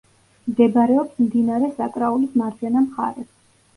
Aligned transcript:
მდებარეობს 0.53 1.21
მდინარე 1.25 1.71
საკრაულის 1.77 2.35
მარჯვენა 2.43 2.87
მხარეს. 2.87 3.31